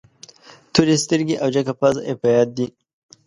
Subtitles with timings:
[0.73, 2.67] تورې سترګې او جګه پزه یې په یاد دي.